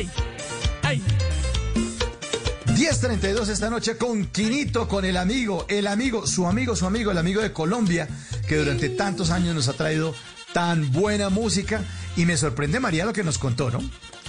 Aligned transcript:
ay, 0.00 0.10
ay. 0.82 1.02
10.32 2.66 3.48
esta 3.48 3.68
noche 3.68 3.96
con 3.96 4.26
Quinito, 4.26 4.88
con 4.88 5.04
el 5.04 5.16
amigo, 5.16 5.66
el 5.68 5.86
amigo, 5.86 6.26
su 6.26 6.46
amigo, 6.46 6.74
su 6.74 6.86
amigo, 6.86 7.10
el 7.10 7.18
amigo 7.18 7.42
de 7.42 7.52
Colombia, 7.52 8.08
que 8.48 8.56
durante 8.56 8.88
tantos 8.88 9.30
años 9.30 9.54
nos 9.54 9.68
ha 9.68 9.74
traído 9.74 10.14
tan 10.54 10.90
buena 10.92 11.28
música. 11.28 11.82
Y 12.16 12.24
me 12.24 12.36
sorprende 12.36 12.80
María 12.80 13.04
lo 13.04 13.12
que 13.12 13.22
nos 13.22 13.38
contó, 13.38 13.70
¿no? 13.70 13.80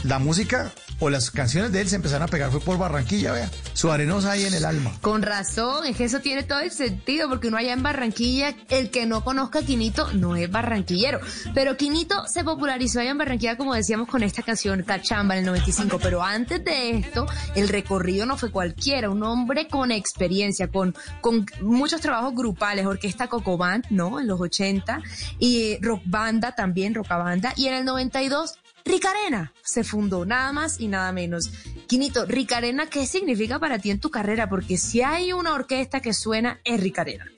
La 0.04 0.20
música 0.20 0.72
o 1.00 1.10
las 1.10 1.32
canciones 1.32 1.72
de 1.72 1.82
él 1.82 1.90
se 1.90 1.96
empezaron 1.96 2.24
a 2.24 2.28
pegar 2.28 2.52
fue 2.52 2.60
por 2.60 2.78
Barranquilla, 2.78 3.32
vea. 3.32 3.50
Su 3.82 3.92
arenosa 3.92 4.34
ahí 4.34 4.46
en 4.46 4.54
el 4.54 4.64
alma. 4.64 4.92
Con 5.02 5.24
razón, 5.24 5.88
es 5.88 5.98
que 5.98 6.04
eso 6.04 6.20
tiene 6.20 6.44
todo 6.44 6.60
el 6.60 6.70
sentido, 6.70 7.28
porque 7.28 7.48
uno 7.48 7.58
allá 7.58 7.74
en 7.74 7.82
Barranquilla, 7.82 8.54
el 8.70 8.92
que 8.92 9.08
no 9.08 9.24
conozca 9.24 9.58
a 9.58 9.62
Quinito 9.64 10.14
no 10.14 10.36
es 10.36 10.52
barranquillero. 10.52 11.20
Pero 11.56 11.78
Quinito 11.78 12.28
se 12.28 12.44
popularizó 12.44 13.00
allá 13.00 13.10
en 13.10 13.18
Barranquilla, 13.18 13.58
como 13.58 13.74
decíamos, 13.74 14.08
con 14.08 14.22
esta 14.22 14.44
canción 14.44 14.84
Cachamba 14.84 15.34
en 15.34 15.40
el 15.40 15.46
95. 15.48 15.98
Pero 16.00 16.22
antes 16.22 16.64
de 16.64 16.92
esto, 16.92 17.26
el 17.56 17.70
recorrido 17.70 18.28
no 18.28 18.38
fue 18.38 18.52
cualquiera, 18.52 19.10
un 19.10 19.24
hombre 19.24 19.68
con 19.68 19.92
experiencia, 19.92 20.68
con, 20.68 20.94
con 21.20 21.48
muchos 21.62 22.02
trabajos 22.02 22.36
grupales, 22.36 22.86
orquesta 22.86 23.30
Cocobán, 23.30 23.82
¿no? 23.90 24.20
En 24.20 24.28
los 24.28 24.40
80, 24.40 25.02
y 25.40 25.80
rock 25.82 26.04
banda 26.06 26.52
también, 26.52 26.94
rockabanda, 26.94 27.52
y 27.56 27.66
en 27.66 27.74
el 27.74 27.86
92 27.86 28.60
Ricarena 28.86 29.54
se 29.64 29.84
fundó, 29.84 30.26
nada 30.26 30.52
más 30.52 30.80
y 30.80 30.88
nada 30.88 31.12
menos. 31.12 31.52
Quinito, 31.92 32.26
Ricarena, 32.26 32.90
¿qué 32.90 33.06
significa 33.06 33.60
para 33.60 33.78
ti 33.78 33.92
en 33.92 34.00
tu 34.00 34.10
carrera? 34.10 34.48
Porque 34.48 34.78
si 34.78 35.02
hay 35.02 35.34
una 35.34 35.54
orquesta 35.54 36.00
que 36.00 36.14
suena, 36.14 36.62
es 36.64 36.80
Ricarena. 36.80 37.30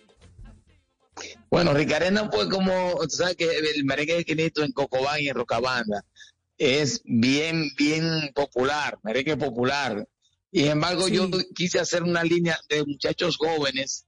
Bueno, 1.49 1.73
Ricarena 1.73 2.30
fue 2.31 2.48
como, 2.48 2.94
tú 3.02 3.09
sabes 3.09 3.35
que 3.35 3.45
el 3.45 3.84
merengue 3.84 4.13
de 4.13 4.23
Quinito 4.23 4.63
en 4.63 4.71
Cocobán 4.71 5.21
y 5.21 5.27
en 5.27 5.34
Rocabanda 5.34 6.05
es 6.55 7.02
bien, 7.03 7.71
bien 7.75 8.30
popular, 8.35 8.99
merengue 9.02 9.35
popular. 9.38 10.08
Y 10.52 10.59
sin 10.59 10.73
embargo, 10.73 11.08
yo 11.08 11.31
quise 11.56 11.80
hacer 11.80 12.03
una 12.03 12.23
línea 12.23 12.56
de 12.69 12.85
muchachos 12.85 13.38
jóvenes 13.38 14.06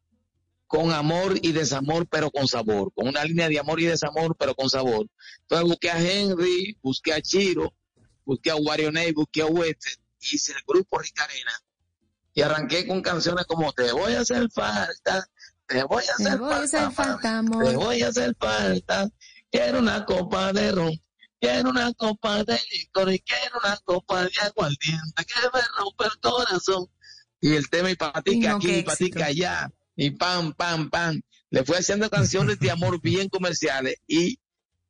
con 0.67 0.92
amor 0.92 1.39
y 1.42 1.53
desamor, 1.53 2.08
pero 2.08 2.30
con 2.30 2.48
sabor, 2.48 2.92
con 2.94 3.08
una 3.08 3.25
línea 3.25 3.50
de 3.50 3.58
amor 3.58 3.81
y 3.81 3.86
desamor, 3.86 4.36
pero 4.38 4.53
con 4.53 4.70
sabor. 4.70 5.08
Entonces 5.42 5.67
busqué 5.67 5.89
a 5.89 6.00
Henry, 6.00 6.77
busqué 6.83 7.14
a 7.14 7.22
Chiro, 7.22 7.73
busqué 8.23 8.52
a 8.52 8.58
Wario 8.58 8.92
Ney, 8.92 9.11
busqué 9.11 9.42
a 9.42 9.48
Wester, 9.48 9.95
hice 10.31 10.54
el 10.54 10.64
grupo 10.68 11.00
Ricarena 11.00 11.52
y 12.34 12.42
arranqué 12.42 12.86
con 12.88 13.02
canciones 13.02 13.45
como 13.45 13.72
Te 13.73 13.92
voy 13.92 14.14
a 14.14 14.22
hacer 14.22 14.50
falta, 14.52 15.28
te 15.67 15.84
voy 15.84 16.04
a 16.04 16.14
hacer, 16.14 16.40
falta, 16.92 17.44
te 17.44 17.76
voy 17.76 18.02
a 18.02 18.09
hacer 18.09 18.36
falta, 18.40 19.09
quiero 19.50 19.80
una 19.80 20.06
copa 20.06 20.54
de 20.54 20.72
ron, 20.72 21.02
quiero 21.40 21.70
una 21.70 21.94
copa 21.94 22.44
de 22.44 22.59
licor 22.72 23.12
y 23.12 23.20
quiero 23.20 23.59
una 23.64 23.78
copa 23.86 24.23
de 24.23 24.32
aguardiente 24.42 25.26
que 25.26 25.42
me 25.54 25.62
rompe 25.78 26.06
el 26.06 26.20
corazón. 26.20 26.88
Y 27.42 27.56
el 27.56 27.70
tema 27.70 27.92
y 27.92 27.95
patica 27.95 28.56
aquí, 28.56 28.78
y 28.78 28.84
patica 28.84 29.26
allá 29.26 29.72
y 29.95 30.12
pam, 30.12 30.54
pam, 30.54 30.89
pam. 30.89 31.22
Le 31.50 31.64
fue 31.64 31.78
haciendo 31.78 32.10
canciones 32.10 32.60
de 32.60 32.72
amor 32.72 33.02
bien 33.02 33.30
comerciales 33.30 33.95
y, 34.08 34.39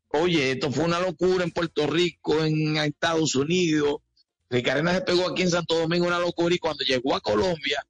oye, 0.10 0.52
esto 0.52 0.72
fue 0.72 0.86
una 0.86 1.00
locura 1.00 1.44
en 1.44 1.52
Puerto 1.52 1.86
Rico, 1.86 2.44
en 2.44 2.78
Estados 2.78 3.36
Unidos. 3.36 3.98
Ricarena 4.50 4.94
se 4.94 5.02
pegó 5.02 5.30
aquí 5.30 5.42
en 5.42 5.50
Santo 5.50 5.80
Domingo 5.80 6.08
una 6.08 6.20
locura 6.20 6.54
y 6.54 6.60
cuando 6.60 6.84
llegó 6.84 7.16
a 7.16 7.22
Colombia, 7.22 7.84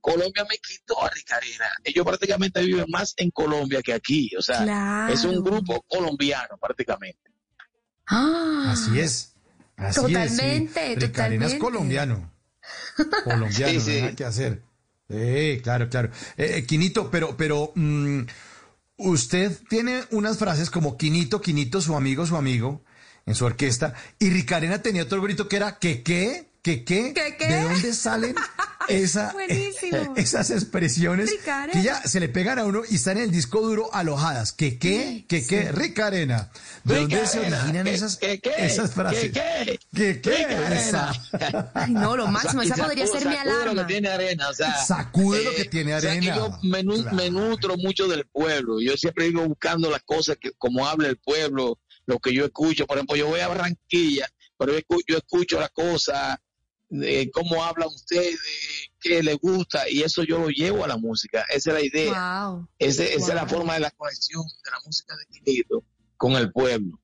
Colombia 0.00 0.46
me 0.48 0.56
quitó 0.58 1.02
a 1.04 1.10
Ricarena. 1.10 1.66
Ellos 1.84 2.04
prácticamente 2.04 2.62
viven 2.62 2.86
más 2.88 3.14
en 3.16 3.30
Colombia 3.30 3.82
que 3.82 3.92
aquí. 3.92 4.30
O 4.36 4.42
sea, 4.42 5.08
es 5.10 5.24
un 5.24 5.42
grupo 5.42 5.84
colombiano 5.88 6.56
prácticamente. 6.60 7.30
Ah, 8.06 8.72
así 8.72 8.98
es. 8.98 9.34
Así 9.76 10.00
totalmente, 10.00 10.92
es, 10.92 10.98
Ricarena 11.00 11.46
es 11.46 11.54
colombiano. 11.54 12.30
Colombiano, 13.24 13.80
sí, 13.80 14.00
sí. 14.00 14.14
que 14.14 14.24
hacer. 14.24 14.62
Sí, 15.08 15.60
claro, 15.62 15.88
claro. 15.88 16.10
Eh, 16.36 16.56
eh, 16.56 16.66
Quinito, 16.66 17.10
pero, 17.10 17.36
pero 17.36 17.72
mm, 17.74 18.20
usted 18.98 19.58
tiene 19.68 20.04
unas 20.10 20.38
frases 20.38 20.70
como 20.70 20.98
Quinito, 20.98 21.40
Quinito, 21.40 21.80
su 21.80 21.96
amigo, 21.96 22.26
su 22.26 22.36
amigo, 22.36 22.84
en 23.26 23.34
su 23.34 23.44
orquesta, 23.44 23.94
y 24.18 24.30
Ricarena 24.30 24.82
tenía 24.82 25.02
otro 25.02 25.22
grito 25.22 25.48
que 25.48 25.56
era 25.56 25.78
¿qué 25.78 26.02
qué? 26.02 26.50
¿Qué 26.62 26.84
qué? 26.84 27.14
¿De 27.14 27.62
dónde 27.62 27.94
salen 27.94 28.34
esa, 28.88 29.34
esas 30.16 30.50
expresiones 30.50 31.30
que 31.72 31.82
ya 31.82 32.02
se 32.02 32.20
le 32.20 32.28
pegan 32.28 32.58
a 32.58 32.64
uno 32.64 32.82
y 32.88 32.96
están 32.96 33.16
en 33.16 33.24
el 33.24 33.30
disco 33.30 33.62
duro 33.62 33.92
alojadas? 33.94 34.52
¿Qué 34.52 34.78
qué? 34.78 35.24
¿Qué 35.26 35.46
qué? 35.46 35.72
Ricarena. 35.72 36.50
¿De 36.84 36.96
dónde 36.96 37.26
se 37.26 37.40
originan 37.40 37.86
esas, 37.86 38.18
esas 38.20 38.92
frases? 38.92 39.32
¿Qué 39.32 39.32
qué? 39.32 39.80
¿Qué 39.94 40.20
qué? 40.20 40.46
Ay, 41.74 41.92
no, 41.92 42.14
lo 42.16 42.26
máximo, 42.26 42.60
esa 42.60 42.76
podría 42.76 43.06
ser 43.06 43.26
mi 43.26 43.36
alarma. 43.36 43.72
Lo 43.72 43.86
que 43.86 43.92
tiene 43.94 44.08
arena, 44.08 44.50
o 44.50 44.54
sea, 44.54 44.76
sacude 44.84 45.42
lo 45.44 45.54
que 45.54 45.62
eh, 45.62 45.68
tiene 45.70 45.94
arena. 45.94 46.36
yo 46.36 46.58
me, 46.62 46.82
me, 46.82 47.30
nutro 47.30 47.76
mucho 47.78 48.06
del 48.06 48.26
pueblo. 48.26 48.80
Yo 48.80 48.96
siempre 48.98 49.26
digo 49.26 49.46
buscando 49.48 49.90
las 49.90 50.02
cosas 50.02 50.36
que 50.38 50.52
como 50.58 50.86
habla 50.86 51.08
el 51.08 51.16
pueblo, 51.16 51.78
lo 52.06 52.18
que 52.18 52.34
yo 52.34 52.44
escucho. 52.44 52.86
Por 52.86 52.96
ejemplo, 52.96 53.16
yo 53.16 53.28
voy 53.28 53.40
a 53.40 53.48
Barranquilla, 53.48 54.28
pero 54.56 54.72
yo 55.06 55.16
escucho 55.16 55.60
las 55.60 55.70
cosas 55.70 56.38
de 56.90 57.30
cómo 57.30 57.62
habla 57.62 57.86
usted, 57.86 58.20
de 58.20 58.90
qué 59.00 59.22
le 59.22 59.34
gusta, 59.34 59.88
y 59.88 60.02
eso 60.02 60.24
yo 60.24 60.38
lo 60.38 60.48
llevo 60.48 60.84
a 60.84 60.88
la 60.88 60.96
música. 60.96 61.44
Esa 61.48 61.70
es 61.70 61.74
la 61.74 61.84
idea. 61.84 62.66
esa 62.78 63.04
es 63.04 63.28
la 63.28 63.46
forma 63.46 63.74
de 63.74 63.80
la 63.80 63.90
conexión 63.92 64.42
de 64.64 64.70
la 64.70 64.78
música 64.84 65.14
de 65.16 65.26
Quinito 65.26 65.84
con 66.16 66.32
el 66.32 66.52
pueblo. 66.52 67.00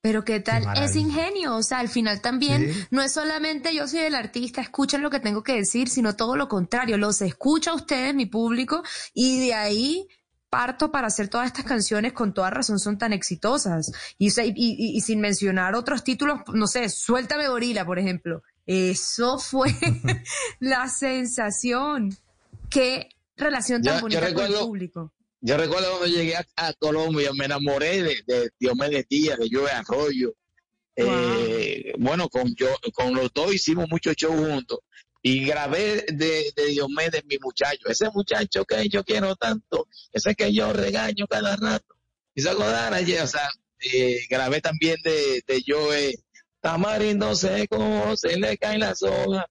Pero 0.00 0.24
qué 0.24 0.40
tal, 0.40 0.66
es 0.82 0.96
ingenio, 0.96 1.54
o 1.54 1.62
sea, 1.62 1.78
al 1.78 1.88
final 1.88 2.20
también 2.20 2.88
no 2.90 3.02
es 3.02 3.12
solamente 3.12 3.72
yo 3.72 3.86
soy 3.86 4.00
el 4.00 4.16
artista, 4.16 4.60
escuchen 4.60 5.00
lo 5.00 5.10
que 5.10 5.20
tengo 5.20 5.44
que 5.44 5.54
decir, 5.54 5.88
sino 5.88 6.16
todo 6.16 6.34
lo 6.36 6.48
contrario, 6.48 6.96
los 6.96 7.22
escucha 7.22 7.70
a 7.70 7.74
ustedes, 7.74 8.12
mi 8.12 8.26
público, 8.26 8.82
y 9.14 9.46
de 9.46 9.54
ahí 9.54 10.08
parto 10.52 10.92
para 10.92 11.06
hacer 11.06 11.28
todas 11.28 11.46
estas 11.46 11.64
canciones 11.64 12.12
con 12.12 12.34
toda 12.34 12.50
razón 12.50 12.78
son 12.78 12.98
tan 12.98 13.14
exitosas. 13.14 13.90
Y, 14.18 14.28
y, 14.28 14.52
y, 14.54 15.00
sin 15.00 15.18
mencionar 15.18 15.74
otros 15.74 16.04
títulos, 16.04 16.40
no 16.52 16.66
sé, 16.66 16.90
Suéltame 16.90 17.48
Gorila, 17.48 17.86
por 17.86 17.98
ejemplo. 17.98 18.42
Eso 18.66 19.38
fue 19.38 19.70
la 20.60 20.88
sensación. 20.88 22.14
Qué 22.68 23.08
relación 23.34 23.82
tan 23.82 24.02
bonita 24.02 24.34
con 24.34 24.44
el 24.44 24.52
público. 24.52 25.12
Yo 25.40 25.56
recuerdo 25.56 25.88
cuando 25.96 26.14
llegué 26.14 26.36
a, 26.36 26.72
Colombia, 26.74 27.30
me 27.34 27.46
enamoré 27.46 28.02
de, 28.02 28.22
de 28.26 28.50
Diomedes 28.60 29.06
Díaz, 29.08 29.38
de 29.38 29.48
Joe 29.50 29.70
Arroyo. 29.70 30.34
Eh, 30.94 31.94
bueno, 31.98 32.28
con, 32.28 32.54
yo, 32.54 32.68
con 32.92 33.14
los 33.14 33.32
dos 33.32 33.54
hicimos 33.54 33.88
muchos 33.88 34.14
shows 34.16 34.38
juntos 34.38 34.80
y 35.22 35.44
grabé 35.44 36.04
de, 36.12 36.52
de 36.54 36.66
Diomedes 36.66 37.24
mi 37.26 37.38
muchacho, 37.38 37.88
ese 37.88 38.10
muchacho 38.10 38.64
que 38.64 38.88
yo 38.88 39.04
quiero 39.04 39.36
tanto, 39.36 39.86
ese 40.12 40.34
que 40.34 40.52
yo 40.52 40.72
regaño 40.72 41.26
cada 41.28 41.56
rato. 41.56 41.94
Y 42.34 42.42
se 42.42 42.50
acordaron, 42.50 42.98
o 42.98 43.26
sea, 43.26 43.48
eh, 43.92 44.26
grabé 44.28 44.60
también 44.60 44.96
de, 45.04 45.42
de 45.46 45.62
Joe 45.66 46.14
Tamarindo 46.60 47.34
seco, 47.34 48.16
se 48.16 48.36
le 48.36 48.56
caen 48.58 48.80
las 48.80 49.02
hojas. 49.02 49.46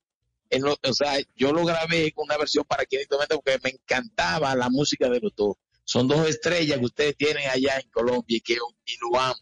o 0.83 0.93
sea, 0.93 1.19
yo 1.35 1.53
lo 1.53 1.65
grabé 1.65 2.11
con 2.11 2.25
una 2.25 2.37
versión 2.37 2.65
para 2.65 2.85
quien 2.85 3.03
porque 3.07 3.59
me 3.63 3.71
encantaba 3.71 4.55
la 4.55 4.69
música 4.69 5.09
de 5.09 5.19
los 5.19 5.33
dos. 5.35 5.55
Son 5.83 6.07
dos 6.07 6.27
estrellas 6.27 6.79
que 6.79 6.85
ustedes 6.85 7.17
tienen 7.17 7.49
allá 7.49 7.79
en 7.79 7.89
Colombia 7.91 8.37
y 8.37 8.41
que 8.41 8.53
y 8.53 8.95
lo 9.01 9.19
amo. 9.19 9.39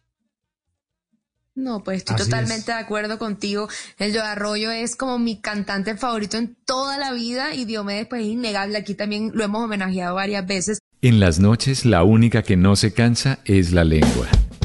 No, 1.55 1.83
pues 1.83 1.97
estoy 1.97 2.15
totalmente 2.15 2.71
de 2.71 2.77
acuerdo 2.77 3.19
contigo. 3.19 3.67
El 3.97 4.13
Yo 4.13 4.23
Arroyo 4.23 4.71
es 4.71 4.95
como 4.95 5.19
mi 5.19 5.41
cantante 5.41 5.95
favorito 5.97 6.37
en 6.37 6.55
toda 6.65 6.97
la 6.97 7.11
vida 7.11 7.53
y 7.53 7.65
Diomedes 7.65 8.07
pues 8.07 8.21
es 8.21 8.27
innegable. 8.29 8.77
Aquí 8.77 8.95
también 8.95 9.31
lo 9.33 9.43
hemos 9.43 9.63
homenajeado 9.63 10.15
varias 10.15 10.45
veces. 10.47 10.79
En 11.01 11.19
las 11.19 11.39
noches 11.39 11.85
la 11.85 12.03
única 12.03 12.43
que 12.43 12.55
no 12.55 12.75
se 12.75 12.93
cansa 12.93 13.39
es 13.45 13.71
la 13.71 13.83
lengua. 13.83 14.27